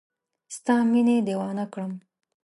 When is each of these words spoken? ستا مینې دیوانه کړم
ستا 0.55 0.75
مینې 0.91 1.17
دیوانه 1.27 1.65
کړم 1.73 1.93